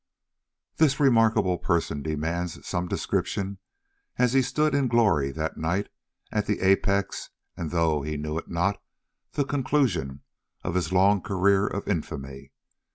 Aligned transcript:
This 0.77 0.99
remarkable 0.99 1.59
person 1.59 2.01
demands 2.01 2.65
some 2.67 2.87
description 2.87 3.59
as 4.17 4.33
he 4.33 4.41
stood 4.41 4.73
in 4.73 4.87
glory 4.87 5.31
that 5.33 5.57
night, 5.59 5.89
at 6.31 6.47
the 6.47 6.61
apex 6.61 7.29
and, 7.55 7.69
though 7.69 8.01
he 8.01 8.17
knew 8.17 8.35
it 8.39 8.49
not, 8.49 8.81
the 9.33 9.45
conclusion 9.45 10.21
of 10.63 10.73
his 10.73 10.91
long 10.91 11.21
career 11.21 11.67
of 11.67 11.87
infamy. 11.87 12.51